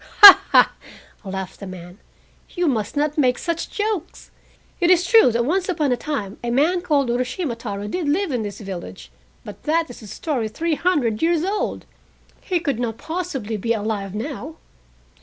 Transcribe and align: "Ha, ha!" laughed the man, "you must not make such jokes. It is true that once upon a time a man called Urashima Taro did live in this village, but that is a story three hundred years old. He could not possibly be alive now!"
"Ha, 0.23 0.41
ha!" 0.51 0.71
laughed 1.23 1.59
the 1.59 1.67
man, 1.67 1.99
"you 2.49 2.65
must 2.67 2.95
not 2.97 3.19
make 3.19 3.37
such 3.37 3.69
jokes. 3.69 4.31
It 4.79 4.89
is 4.89 5.05
true 5.05 5.31
that 5.31 5.45
once 5.45 5.69
upon 5.69 5.91
a 5.91 5.95
time 5.95 6.39
a 6.43 6.49
man 6.49 6.81
called 6.81 7.11
Urashima 7.11 7.55
Taro 7.55 7.87
did 7.87 8.09
live 8.09 8.31
in 8.31 8.41
this 8.41 8.61
village, 8.61 9.11
but 9.45 9.61
that 9.65 9.91
is 9.91 10.01
a 10.01 10.07
story 10.07 10.47
three 10.47 10.73
hundred 10.73 11.21
years 11.21 11.43
old. 11.43 11.85
He 12.41 12.59
could 12.59 12.79
not 12.79 12.97
possibly 12.97 13.57
be 13.57 13.73
alive 13.73 14.15
now!" 14.15 14.55